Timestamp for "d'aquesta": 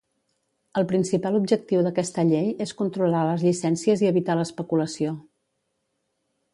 1.89-2.25